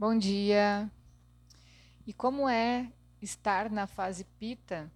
Bom 0.00 0.16
dia. 0.16 0.88
E 2.06 2.12
como 2.12 2.48
é 2.48 2.86
estar 3.20 3.68
na 3.68 3.84
fase 3.84 4.22
pita 4.38 4.88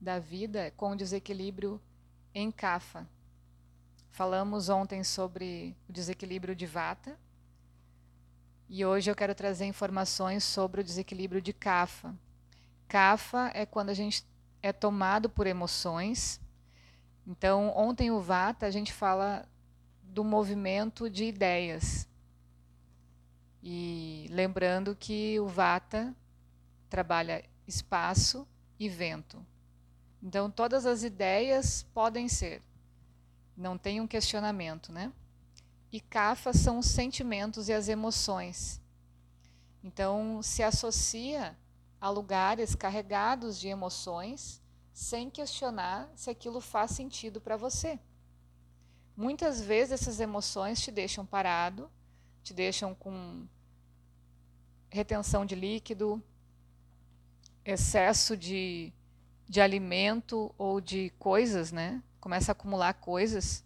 da 0.00 0.20
vida 0.20 0.72
com 0.76 0.94
desequilíbrio 0.94 1.80
em 2.32 2.52
Kapha? 2.52 3.08
Falamos 4.12 4.68
ontem 4.68 5.02
sobre 5.02 5.74
o 5.88 5.92
desequilíbrio 5.92 6.54
de 6.54 6.64
Vata 6.64 7.18
e 8.68 8.84
hoje 8.84 9.10
eu 9.10 9.16
quero 9.16 9.34
trazer 9.34 9.64
informações 9.64 10.44
sobre 10.44 10.80
o 10.80 10.84
desequilíbrio 10.84 11.42
de 11.42 11.52
Kapha. 11.52 12.14
Kapha 12.86 13.50
é 13.52 13.66
quando 13.66 13.90
a 13.90 13.94
gente 13.94 14.24
é 14.62 14.72
tomado 14.72 15.28
por 15.28 15.48
emoções. 15.48 16.40
Então, 17.26 17.72
ontem 17.76 18.12
o 18.12 18.20
Vata 18.20 18.64
a 18.64 18.70
gente 18.70 18.92
fala 18.92 19.44
do 20.04 20.22
movimento 20.22 21.10
de 21.10 21.24
ideias. 21.24 22.06
E 23.68 24.28
lembrando 24.30 24.94
que 24.94 25.40
o 25.40 25.48
Vata 25.48 26.14
trabalha 26.88 27.44
espaço 27.66 28.46
e 28.78 28.88
vento. 28.88 29.44
Então, 30.22 30.48
todas 30.48 30.86
as 30.86 31.02
ideias 31.02 31.82
podem 31.92 32.28
ser. 32.28 32.62
Não 33.56 33.76
tem 33.76 34.00
um 34.00 34.06
questionamento, 34.06 34.92
né? 34.92 35.12
E 35.90 36.00
Kapha 36.00 36.52
são 36.52 36.78
os 36.78 36.86
sentimentos 36.86 37.68
e 37.68 37.72
as 37.72 37.88
emoções. 37.88 38.80
Então, 39.82 40.40
se 40.44 40.62
associa 40.62 41.58
a 42.00 42.08
lugares 42.08 42.76
carregados 42.76 43.58
de 43.58 43.66
emoções 43.66 44.62
sem 44.92 45.28
questionar 45.28 46.08
se 46.14 46.30
aquilo 46.30 46.60
faz 46.60 46.92
sentido 46.92 47.40
para 47.40 47.56
você. 47.56 47.98
Muitas 49.16 49.60
vezes 49.60 50.00
essas 50.00 50.20
emoções 50.20 50.80
te 50.80 50.92
deixam 50.92 51.26
parado, 51.26 51.90
te 52.46 52.54
deixam 52.54 52.94
com 52.94 53.44
retenção 54.88 55.44
de 55.44 55.56
líquido, 55.56 56.22
excesso 57.64 58.36
de, 58.36 58.92
de 59.48 59.60
alimento 59.60 60.54
ou 60.56 60.80
de 60.80 61.10
coisas, 61.18 61.72
né? 61.72 62.00
Começa 62.20 62.52
a 62.52 62.54
acumular 62.54 62.94
coisas, 62.94 63.64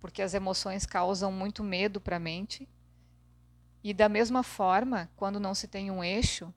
porque 0.00 0.22
as 0.22 0.32
emoções 0.32 0.86
causam 0.86 1.30
muito 1.30 1.62
medo 1.62 2.00
para 2.00 2.16
a 2.16 2.18
mente. 2.18 2.66
E 3.84 3.92
da 3.92 4.08
mesma 4.08 4.42
forma, 4.42 5.10
quando 5.14 5.38
não 5.38 5.54
se 5.54 5.68
tem 5.68 5.90
um 5.90 6.02
eixo, 6.02 6.54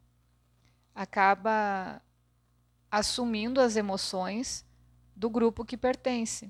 acaba 0.95 2.01
assumindo 2.89 3.59
as 3.59 3.75
emoções 3.75 4.65
do 5.13 5.29
grupo 5.29 5.65
que 5.65 5.75
pertence. 5.75 6.49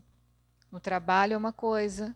No 0.71 0.79
trabalho 0.79 1.33
é 1.33 1.37
uma 1.37 1.51
coisa, 1.51 2.15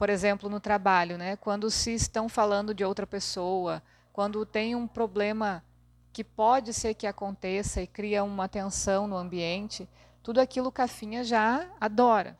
por 0.00 0.08
exemplo, 0.08 0.48
no 0.48 0.58
trabalho, 0.58 1.18
né? 1.18 1.36
Quando 1.36 1.70
se 1.70 1.92
estão 1.92 2.26
falando 2.26 2.72
de 2.72 2.82
outra 2.82 3.06
pessoa, 3.06 3.82
quando 4.14 4.46
tem 4.46 4.74
um 4.74 4.86
problema 4.86 5.62
que 6.10 6.24
pode 6.24 6.72
ser 6.72 6.94
que 6.94 7.06
aconteça 7.06 7.82
e 7.82 7.86
cria 7.86 8.24
uma 8.24 8.48
tensão 8.48 9.06
no 9.06 9.14
ambiente, 9.14 9.86
tudo 10.22 10.40
aquilo 10.40 10.72
Cafinha 10.72 11.22
já 11.22 11.68
adora. 11.78 12.38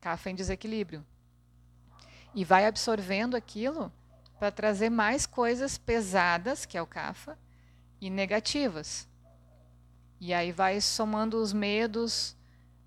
Cafa 0.00 0.30
em 0.30 0.34
desequilíbrio. 0.34 1.04
E 2.34 2.46
vai 2.46 2.64
absorvendo 2.64 3.36
aquilo 3.36 3.92
para 4.38 4.50
trazer 4.50 4.88
mais 4.88 5.26
coisas 5.26 5.76
pesadas, 5.76 6.64
que 6.64 6.78
é 6.78 6.82
o 6.82 6.86
Cafa, 6.86 7.38
e 8.00 8.08
negativas. 8.08 9.06
E 10.18 10.32
aí 10.32 10.50
vai 10.50 10.80
somando 10.80 11.42
os 11.42 11.52
medos, 11.52 12.34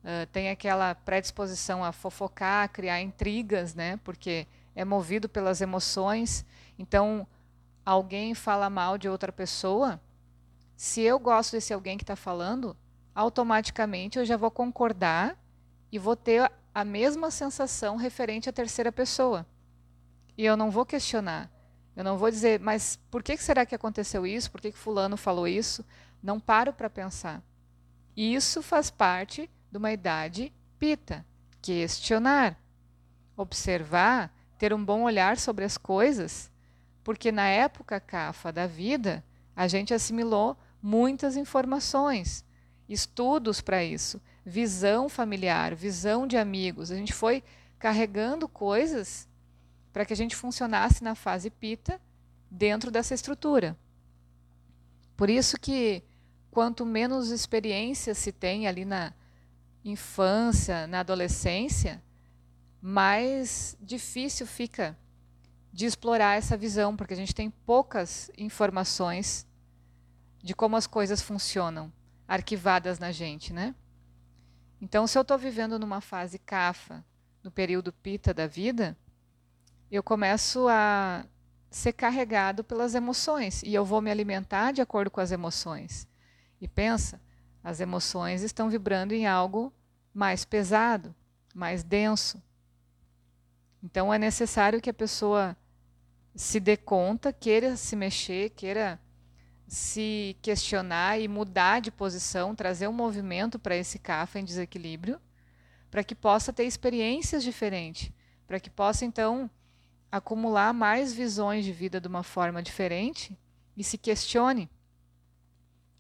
uh, 0.04 0.28
tem 0.32 0.50
aquela 0.50 0.94
predisposição 0.94 1.84
a 1.84 1.92
fofocar, 1.92 2.66
a 2.66 2.68
criar 2.68 3.02
intrigas, 3.02 3.74
né? 3.74 4.00
Porque 4.04 4.48
é 4.76 4.84
movido 4.86 5.28
pelas 5.30 5.62
emoções. 5.62 6.46
Então, 6.78 7.28
alguém 7.86 8.34
fala 8.34 8.70
mal 8.70 8.98
de 8.98 9.10
outra 9.10 9.32
pessoa, 9.32 10.00
se 10.76 11.02
eu 11.02 11.20
gosto 11.20 11.54
desse 11.54 11.74
alguém 11.74 11.98
que 11.98 12.04
está 12.04 12.16
falando, 12.16 12.76
automaticamente 13.16 14.18
eu 14.18 14.26
já 14.26 14.36
vou 14.36 14.52
concordar 14.52 15.38
e 15.92 16.00
vou 16.00 16.16
ter 16.16 16.52
a 16.74 16.84
mesma 16.84 17.30
sensação 17.30 17.96
referente 17.96 18.50
à 18.50 18.54
terceira 18.54 18.92
pessoa. 18.92 19.46
E 20.38 20.44
eu 20.44 20.58
não 20.58 20.72
vou 20.72 20.86
questionar. 20.86 21.50
Eu 21.96 22.04
não 22.04 22.18
vou 22.18 22.32
dizer, 22.32 22.60
mas 22.60 23.00
por 23.12 23.22
que 23.22 23.38
será 23.38 23.66
que 23.66 23.76
aconteceu 23.76 24.26
isso? 24.26 24.50
Por 24.50 24.60
que, 24.60 24.72
fulano 24.72 25.16
falou 25.16 25.48
isso? 25.48 25.86
Não 26.24 26.40
paro 26.40 26.74
para 26.74 26.90
pensar. 26.90 27.44
Isso 28.18 28.64
faz 28.64 28.90
parte 28.90 29.50
de 29.74 29.78
uma 29.78 29.92
idade 29.92 30.54
pita. 30.80 31.26
Questionar, 31.62 32.58
observar, 33.36 34.34
ter 34.58 34.74
um 34.74 34.84
bom 34.84 35.02
olhar 35.02 35.38
sobre 35.38 35.66
as 35.66 35.78
coisas 35.78 36.52
porque 37.04 37.32
na 37.32 37.48
época 37.48 38.00
cafa 38.00 38.52
da 38.52 38.66
vida, 38.66 39.24
a 39.56 39.68
gente 39.68 39.94
assimilou 39.94 40.58
muitas 40.82 41.36
informações, 41.36 42.46
estudos 42.88 43.60
para 43.60 43.84
isso, 43.84 44.22
visão 44.46 45.10
familiar, 45.10 45.76
visão 45.76 46.26
de 46.26 46.38
amigos. 46.38 46.92
A 46.92 46.96
gente 46.96 47.14
foi 47.14 47.44
carregando 47.78 48.48
coisas 48.48 49.28
para 49.92 50.06
que 50.06 50.14
a 50.14 50.16
gente 50.16 50.36
funcionasse 50.36 51.04
na 51.04 51.14
fase 51.14 51.50
pita 51.50 52.00
dentro 52.50 52.90
dessa 52.90 53.14
estrutura. 53.14 53.78
Por 55.18 55.30
isso 55.30 55.60
que 55.60 56.04
quanto 56.50 56.86
menos 56.86 57.32
experiência 57.32 58.16
se 58.16 58.32
tem 58.32 58.68
ali 58.68 58.86
na 58.86 59.14
infância, 59.84 60.88
na 60.88 61.02
adolescência, 61.02 62.02
mais 62.82 63.78
difícil 63.82 64.46
fica 64.46 64.98
de 65.72 65.86
explorar 65.86 66.38
essa 66.38 66.56
visão, 66.56 66.96
porque 66.96 67.14
a 67.14 67.18
gente 67.18 67.34
tem 67.34 67.50
poucas 67.50 68.30
informações 68.38 69.48
de 70.42 70.54
como 70.54 70.76
as 70.76 70.86
coisas 70.86 71.22
funcionam, 71.22 71.92
arquivadas 72.28 73.00
na 73.00 73.12
gente, 73.12 73.52
né? 73.52 73.74
Então, 74.80 75.08
se 75.08 75.18
eu 75.18 75.22
estou 75.22 75.38
vivendo 75.38 75.80
numa 75.80 76.02
fase 76.02 76.38
cafa, 76.38 77.04
no 77.42 77.50
período 77.50 77.92
pita 77.92 78.34
da 78.34 78.46
vida, 78.46 78.98
eu 79.90 80.04
começo 80.04 80.68
a 80.68 81.26
ser 81.70 81.94
carregado 81.94 82.64
pelas 82.64 82.94
emoções 82.94 83.64
e 83.64 83.74
eu 83.74 83.84
vou 83.84 84.02
me 84.02 84.12
alimentar 84.12 84.72
de 84.72 84.82
acordo 84.82 85.10
com 85.10 85.22
as 85.22 85.32
emoções. 85.32 86.08
E 86.62 86.68
pensa, 86.68 87.20
as 87.64 87.80
emoções 87.80 88.42
estão 88.42 88.70
vibrando 88.70 89.14
em 89.14 89.26
algo 89.26 89.74
mais 90.14 90.44
pesado, 90.44 91.16
mais 91.56 91.84
denso. 91.84 92.42
Então 93.82 94.14
é 94.14 94.20
necessário 94.20 94.82
que 94.82 94.90
a 94.90 94.94
pessoa 94.94 95.56
se 96.36 96.60
dê 96.60 96.76
conta, 96.76 97.32
queira 97.32 97.78
se 97.78 97.96
mexer, 97.96 98.50
queira 98.52 99.00
se 99.68 100.38
questionar 100.42 101.20
e 101.20 101.28
mudar 101.28 101.80
de 101.80 101.90
posição, 101.90 102.56
trazer 102.56 102.88
um 102.88 102.94
movimento 102.94 103.58
para 103.58 103.76
esse 103.76 103.98
CAFA 103.98 104.40
em 104.40 104.46
desequilíbrio, 104.46 105.20
para 105.90 106.04
que 106.04 106.16
possa 106.16 106.52
ter 106.52 106.66
experiências 106.66 107.44
diferentes, 107.44 108.12
para 108.46 108.60
que 108.60 108.70
possa 108.70 109.06
então 109.06 109.50
acumular 110.12 110.74
mais 110.74 111.14
visões 111.14 111.66
de 111.66 111.72
vida 111.72 112.00
de 112.00 112.08
uma 112.08 112.24
forma 112.24 112.62
diferente 112.62 113.38
e 113.76 113.84
se 113.84 113.98
questione 113.98 114.70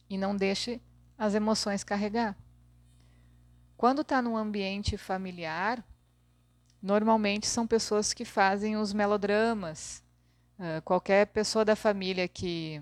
e 0.09 0.17
não 0.17 0.35
deixe 0.35 0.79
as 1.23 1.35
emoções 1.35 1.83
carregar. 1.83 2.35
Quando 3.77 4.01
está 4.01 4.21
num 4.21 4.35
ambiente 4.35 4.97
familiar, 4.97 5.83
normalmente 6.81 7.47
são 7.47 7.65
pessoas 7.65 8.13
que 8.13 8.25
fazem 8.25 8.75
os 8.77 8.93
melodramas, 8.93 10.03
Uh, 10.55 10.79
qualquer 10.83 11.25
pessoa 11.27 11.65
da 11.65 11.75
família 11.75 12.27
que 12.27 12.79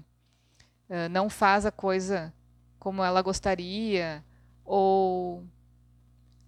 uh, 0.90 1.08
não 1.10 1.30
faz 1.30 1.66
a 1.66 1.72
coisa 1.72 2.32
como 2.78 3.02
ela 3.02 3.22
gostaria 3.22 4.22
ou 4.66 5.42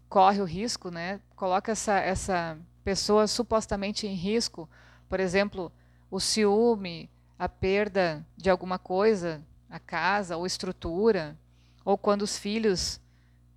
corre 0.10 0.42
o 0.42 0.45
risco, 0.45 0.92
né? 0.92 1.22
Coloca 1.34 1.72
essa, 1.72 1.94
essa 1.94 2.57
pessoa 2.84 3.25
supostamente 3.25 4.06
em 4.06 4.13
risco, 4.13 4.69
por 5.07 5.22
exemplo, 5.22 5.72
o 6.12 6.19
ciúme, 6.19 7.10
a 7.40 7.48
perda 7.48 8.24
de 8.36 8.50
alguma 8.50 8.78
coisa, 8.78 9.42
a 9.69 9.80
casa 9.80 10.36
ou 10.36 10.45
estrutura, 10.45 11.38
ou 11.83 11.97
quando 11.97 12.21
os 12.21 12.38
filhos 12.38 13.01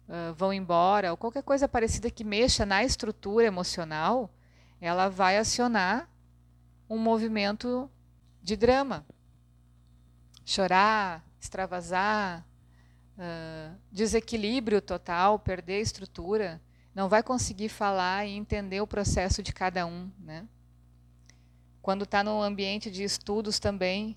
uh, 0.08 0.34
vão 0.34 0.52
embora, 0.52 1.11
ou 1.11 1.17
qualquer 1.17 1.43
coisa 1.43 1.69
parecida 1.69 2.11
que 2.11 2.25
mexa 2.25 2.67
na 2.67 2.82
estrutura 2.82 3.46
emocional, 3.46 4.31
ela 4.81 5.08
vai 5.08 5.38
acionar 5.38 6.08
um 6.88 6.99
movimento 6.99 7.90
de 8.43 8.56
drama. 8.56 9.05
Chorar, 10.44 11.25
extravasar, 11.40 12.46
uh, 13.17 13.76
desequilíbrio 13.90 14.81
total, 14.81 15.38
perder 15.38 15.75
a 15.75 15.81
estrutura, 15.81 16.61
não 16.94 17.08
vai 17.08 17.23
conseguir 17.23 17.69
falar 17.69 18.26
e 18.26 18.31
entender 18.31 18.81
o 18.81 18.87
processo 18.87 19.43
de 19.43 19.52
cada 19.52 19.84
um. 19.87 20.11
Né? 20.19 20.46
Quando 21.82 22.05
está 22.05 22.25
no 22.25 22.40
ambiente 22.43 22.90
de 22.90 23.02
estudos 23.05 23.58
também, 23.58 24.17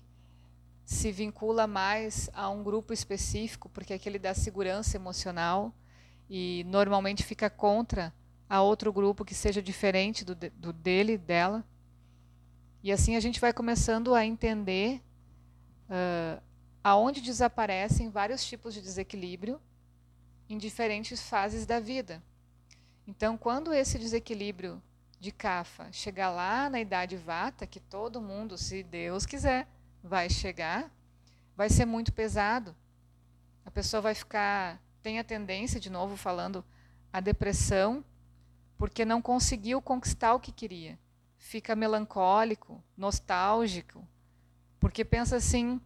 se 0.90 1.12
vincula 1.12 1.68
mais 1.68 2.28
a 2.32 2.50
um 2.50 2.64
grupo 2.64 2.92
específico, 2.92 3.68
porque 3.68 3.94
aquele 3.94 4.18
dá 4.18 4.34
segurança 4.34 4.96
emocional 4.96 5.72
e 6.28 6.64
normalmente 6.66 7.22
fica 7.22 7.48
contra 7.48 8.12
a 8.48 8.60
outro 8.60 8.92
grupo 8.92 9.24
que 9.24 9.32
seja 9.32 9.62
diferente 9.62 10.24
do, 10.24 10.34
do 10.34 10.72
dele, 10.72 11.16
dela. 11.16 11.64
E 12.82 12.90
assim 12.90 13.14
a 13.14 13.20
gente 13.20 13.40
vai 13.40 13.52
começando 13.52 14.16
a 14.16 14.26
entender 14.26 15.00
uh, 15.88 16.42
aonde 16.82 17.20
desaparecem 17.20 18.10
vários 18.10 18.44
tipos 18.44 18.74
de 18.74 18.80
desequilíbrio 18.80 19.60
em 20.48 20.58
diferentes 20.58 21.22
fases 21.22 21.66
da 21.66 21.78
vida. 21.78 22.20
Então, 23.06 23.38
quando 23.38 23.72
esse 23.72 23.96
desequilíbrio 23.96 24.82
de 25.20 25.30
Kapha 25.30 25.92
chegar 25.92 26.30
lá 26.30 26.68
na 26.68 26.80
idade 26.80 27.16
Vata, 27.16 27.64
que 27.64 27.78
todo 27.78 28.20
mundo, 28.20 28.58
se 28.58 28.82
Deus 28.82 29.24
quiser, 29.24 29.68
vai 30.02 30.28
chegar, 30.30 30.90
vai 31.56 31.68
ser 31.68 31.84
muito 31.84 32.12
pesado. 32.12 32.74
A 33.64 33.70
pessoa 33.70 34.00
vai 34.00 34.14
ficar, 34.14 34.80
tem 35.02 35.18
a 35.18 35.24
tendência, 35.24 35.78
de 35.80 35.90
novo 35.90 36.16
falando, 36.16 36.64
a 37.12 37.20
depressão, 37.20 38.04
porque 38.78 39.04
não 39.04 39.20
conseguiu 39.20 39.82
conquistar 39.82 40.34
o 40.34 40.40
que 40.40 40.52
queria. 40.52 40.98
Fica 41.38 41.76
melancólico, 41.76 42.82
nostálgico, 42.96 44.06
porque 44.78 45.04
pensa 45.04 45.36
assim 45.36 45.80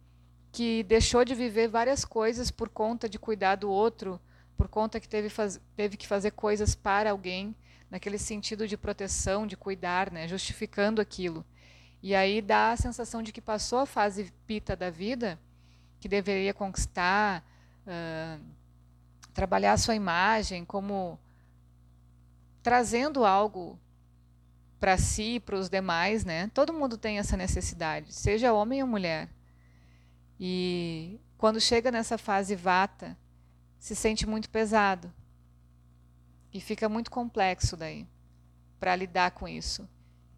que 0.51 0.83
deixou 0.83 1.25
de 1.25 1.35
viver 1.35 1.67
várias 1.67 2.05
coisas 2.05 2.49
por 2.49 2.69
conta 2.69 3.09
de 3.09 3.19
cuidar 3.19 3.55
do 3.55 3.69
outro, 3.69 4.19
por 4.55 4.69
conta 4.69 5.01
que 5.01 5.09
teve, 5.09 5.29
faz, 5.29 5.59
teve 5.75 5.97
que 5.97 6.07
fazer 6.07 6.31
coisas 6.31 6.73
para 6.73 7.11
alguém, 7.11 7.53
naquele 7.91 8.17
sentido 8.17 8.67
de 8.67 8.77
proteção, 8.77 9.45
de 9.45 9.57
cuidar, 9.57 10.11
né, 10.11 10.27
justificando 10.27 11.01
aquilo. 11.01 11.45
E 12.01 12.13
aí 12.13 12.41
dá 12.41 12.71
a 12.71 12.77
sensação 12.77 13.23
de 13.23 13.31
que 13.31 13.41
passou 13.41 13.79
a 13.79 13.85
fase 13.85 14.31
pita 14.45 14.75
da 14.75 14.89
vida, 14.89 15.39
que 15.99 16.07
deveria 16.07 16.53
conquistar, 16.53 17.43
uh, 17.87 18.43
trabalhar 19.33 19.73
a 19.73 19.77
sua 19.77 19.95
imagem 19.95 20.63
como 20.63 21.19
trazendo 22.61 23.25
algo 23.25 23.79
para 24.79 24.97
si, 24.97 25.39
para 25.39 25.55
os 25.55 25.69
demais, 25.69 26.23
né? 26.23 26.49
Todo 26.53 26.73
mundo 26.73 26.97
tem 26.97 27.17
essa 27.17 27.35
necessidade, 27.35 28.13
seja 28.13 28.53
homem 28.53 28.81
ou 28.81 28.87
mulher. 28.87 29.29
E 30.39 31.19
quando 31.37 31.59
chega 31.59 31.91
nessa 31.91 32.17
fase 32.17 32.55
vata, 32.55 33.17
se 33.79 33.95
sente 33.95 34.27
muito 34.27 34.49
pesado. 34.49 35.11
E 36.53 36.59
fica 36.59 36.87
muito 36.87 37.11
complexo 37.11 37.75
daí 37.75 38.07
para 38.79 38.95
lidar 38.95 39.31
com 39.31 39.47
isso. 39.47 39.87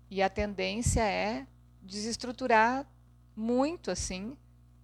E 0.09 0.21
a 0.21 0.29
tendência 0.29 1.01
é 1.01 1.45
desestruturar 1.81 2.85
muito 3.35 3.91
assim, 3.91 4.37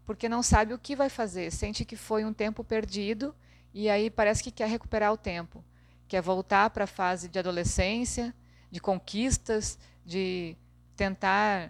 porque 0.06 0.30
não 0.30 0.44
sabe 0.44 0.74
o 0.74 0.80
que 0.80 0.96
vai 0.96 1.10
fazer, 1.10 1.52
sente 1.52 1.86
que 1.86 1.96
foi 1.96 2.26
um 2.26 2.34
tempo 2.34 2.64
perdido 2.64 3.36
e 3.74 3.90
aí 3.90 4.10
parece 4.10 4.44
que 4.44 4.52
quer 4.52 4.68
recuperar 4.68 5.12
o 5.12 5.18
tempo, 5.18 5.64
quer 6.08 6.22
voltar 6.22 6.70
para 6.70 6.84
a 6.84 6.88
fase 6.88 7.28
de 7.28 7.40
adolescência, 7.40 8.34
de 8.70 8.80
conquistas, 8.80 9.80
de 10.06 10.56
tentar 10.96 11.70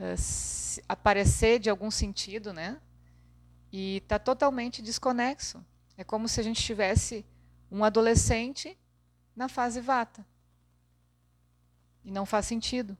uh, 0.00 0.82
aparecer 0.88 1.58
de 1.58 1.70
algum 1.70 1.90
sentido, 1.90 2.52
né? 2.52 2.80
E 3.70 3.98
está 3.98 4.18
totalmente 4.18 4.82
desconexo. 4.82 5.64
É 5.96 6.02
como 6.02 6.28
se 6.28 6.40
a 6.40 6.42
gente 6.42 6.62
tivesse 6.62 7.24
um 7.70 7.84
adolescente 7.84 8.76
na 9.36 9.48
fase 9.48 9.80
vata. 9.80 10.24
E 12.08 12.10
não 12.10 12.24
faz 12.24 12.46
sentido. 12.46 12.96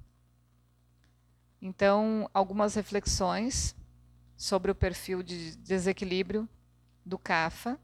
Então, 1.62 2.28
algumas 2.34 2.75
reflexões 2.75 3.75
sobre 4.37 4.70
o 4.70 4.75
perfil 4.75 5.22
de 5.22 5.56
desequilíbrio 5.56 6.46
do 7.06 7.19
Kapha 7.19 7.78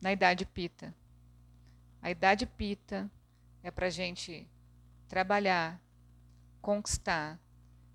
na 0.00 0.12
idade 0.12 0.46
Pita. 0.46 0.94
A 2.00 2.12
idade 2.12 2.46
Pita 2.46 3.10
é 3.60 3.72
para 3.72 3.88
a 3.88 3.90
gente 3.90 4.48
trabalhar, 5.08 5.80
conquistar, 6.62 7.40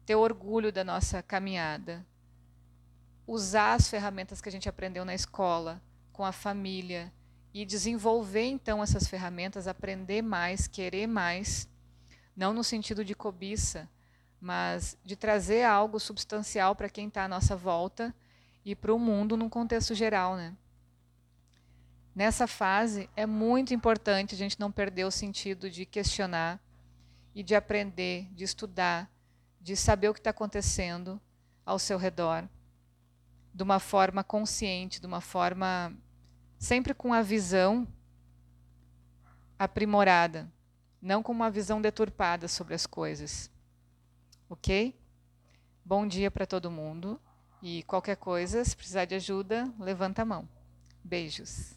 ter 0.06 0.16
orgulho 0.16 0.74
da 0.74 0.84
nossa 0.84 1.24
caminhada, 1.24 2.06
usar 3.26 3.76
as 3.76 3.88
ferramentas 3.88 4.42
que 4.42 4.50
a 4.50 4.52
gente 4.52 4.68
aprendeu 4.68 5.06
na 5.06 5.16
escola, 5.16 5.82
com 6.12 6.26
a 6.26 6.34
família, 6.34 7.14
e 7.54 7.66
desenvolver 7.66 8.44
então 8.44 8.84
essas 8.84 9.08
ferramentas, 9.08 9.70
aprender 9.70 10.22
mais, 10.22 10.68
querer 10.68 11.08
mais, 11.08 11.71
não 12.42 12.54
no 12.54 12.64
sentido 12.64 13.06
de 13.06 13.14
cobiça, 13.14 13.88
mas 14.42 14.98
de 15.06 15.16
trazer 15.16 15.64
algo 15.64 16.00
substancial 16.00 16.76
para 16.76 16.90
quem 16.90 17.08
está 17.08 17.26
à 17.26 17.28
nossa 17.28 17.56
volta 17.56 18.16
e 18.66 18.76
para 18.76 18.92
o 18.92 18.98
mundo 18.98 19.38
num 19.38 19.48
contexto 19.48 19.94
geral, 19.94 20.36
né? 20.36 20.58
Nessa 22.16 22.48
fase, 22.48 23.08
é 23.16 23.28
muito 23.28 23.76
importante 23.76 24.34
a 24.34 24.38
gente 24.40 24.60
não 24.60 24.72
perder 24.72 25.06
o 25.06 25.12
sentido 25.12 25.70
de 25.70 25.86
questionar 25.86 26.60
e 27.36 27.44
de 27.44 27.54
aprender, 27.54 28.28
de 28.34 28.44
estudar, 28.44 29.08
de 29.62 29.76
saber 29.76 30.10
o 30.10 30.14
que 30.14 30.20
está 30.20 30.32
acontecendo 30.32 31.22
ao 31.64 31.78
seu 31.78 32.00
redor, 32.00 32.50
de 33.54 33.62
uma 33.62 33.80
forma 33.80 34.24
consciente, 34.24 35.00
de 35.00 35.06
uma 35.06 35.22
forma 35.22 35.96
sempre 36.58 36.96
com 36.96 37.14
a 37.14 37.22
visão 37.22 37.88
aprimorada, 39.60 40.52
não 41.02 41.24
com 41.24 41.32
uma 41.32 41.50
visão 41.50 41.82
deturpada 41.82 42.48
sobre 42.48 42.74
as 42.74 42.86
coisas. 42.86 43.50
Ok? 44.50 44.96
Bom 45.84 46.06
dia 46.06 46.30
para 46.30 46.46
todo 46.46 46.70
mundo 46.70 47.20
e 47.62 47.84
qualquer 47.84 48.18
coisa, 48.18 48.64
se 48.64 48.76
precisar 48.76 49.06
de 49.06 49.16
ajuda, 49.16 49.72
levanta 49.80 50.22
a 50.22 50.26
mão. 50.26 50.48
Beijos. 51.04 51.76